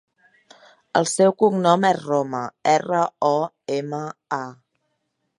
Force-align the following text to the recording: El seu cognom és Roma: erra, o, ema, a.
El 0.99 1.07
seu 1.09 1.33
cognom 1.41 1.85
és 1.89 1.99
Roma: 2.07 2.41
erra, 2.71 3.01
o, 3.27 3.37
ema, 3.77 4.01
a. 4.39 4.41